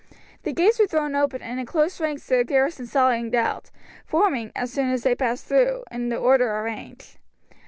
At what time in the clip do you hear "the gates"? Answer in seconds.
0.41-0.79